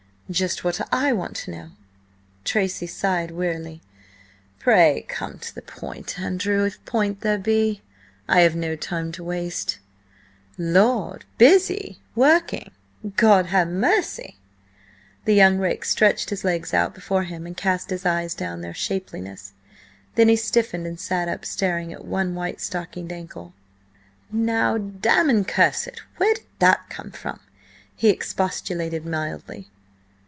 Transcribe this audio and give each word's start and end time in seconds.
"Just 0.31 0.63
what 0.63 0.79
I 0.93 1.11
want 1.11 1.35
to 1.35 1.51
know!" 1.51 1.71
Tracy 2.45 2.87
sighed 2.87 3.31
wearily. 3.31 3.81
"Pray 4.59 5.05
come 5.09 5.37
to 5.39 5.53
the 5.53 5.61
point, 5.61 6.17
Andrew–if 6.17 6.85
point 6.85 7.19
there 7.19 7.37
be. 7.37 7.81
I 8.29 8.39
have 8.39 8.55
no 8.55 8.77
time 8.77 9.11
to 9.11 9.25
waste." 9.25 9.79
"Lord! 10.57 11.25
Busy? 11.37 11.99
Working? 12.15 12.71
God 13.17 13.47
ha' 13.47 13.65
mercy!" 13.67 14.37
The 15.25 15.33
young 15.35 15.57
rake 15.57 15.83
stretched 15.83 16.29
his 16.29 16.45
legs 16.45 16.73
out 16.73 16.95
before 16.95 17.23
him 17.23 17.45
and 17.45 17.57
cast 17.57 17.89
his 17.89 18.05
eyes 18.05 18.33
down 18.33 18.61
their 18.61 18.73
shapeliness. 18.73 19.51
Then 20.15 20.29
he 20.29 20.37
stiffened 20.37 20.87
and 20.87 20.97
sat 20.97 21.27
up, 21.27 21.43
staring 21.43 21.91
at 21.91 22.05
one 22.05 22.35
white 22.35 22.61
stockinged 22.61 23.11
ankle. 23.11 23.53
"Now, 24.31 24.77
damn 24.77 25.29
and 25.29 25.45
curse 25.45 25.87
it! 25.87 25.99
where 26.15 26.35
did 26.35 26.45
that 26.59 26.89
come 26.89 27.11
from?" 27.11 27.41
he 27.97 28.07
expostulated 28.07 29.05
mildly. 29.05 29.67